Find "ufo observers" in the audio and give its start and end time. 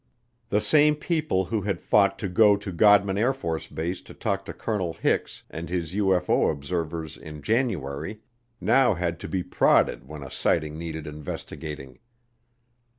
5.93-7.17